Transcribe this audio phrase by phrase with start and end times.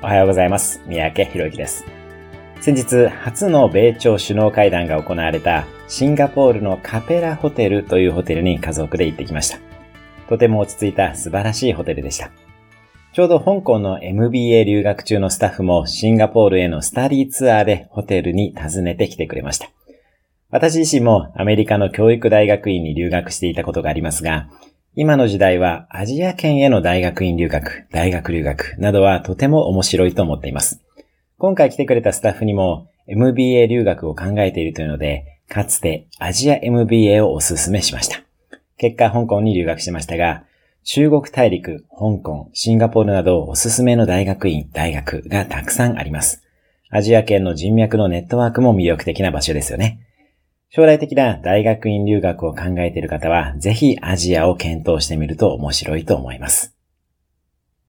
[0.00, 0.80] おはようございます。
[0.86, 1.84] 三宅博之です。
[2.60, 9.58] 先日、初の米朝首脳会談が行われたシンガポールのカペラホテルというホテルに家族で行ってきました。
[10.28, 12.30] とても落ち着いた素晴らしいホテルでした。
[13.12, 19.68] ちょうど香港の MBA 留学中のスタッフもシンガポールへのスタディツアーでホテルに訪ねてきてくれました。
[20.50, 24.48] 私自身もアメリカの教育大学院に留学していたことがありますが、
[24.94, 30.80] 今の時代はアジア圏への大学院留学、大学留学などはとても面白いと思っています。
[31.38, 38.22] 今回来てくれたスタッフにも MBA 留学を考えているというので、かつてアジア MBA をお勧めしました。
[38.76, 40.44] 結果香港に留学しましたが、
[40.84, 46.42] 中国大陸、香港、シンガポールなどおすすめの大学院、大学がたくさんあります。
[46.90, 50.00] アジア圏の人脈のネットワークも魅力的な場所ですよね。
[50.70, 56.77] 将来的な大学院留学を考えている方は、ぜひアジアを検討してみると面白いと思います。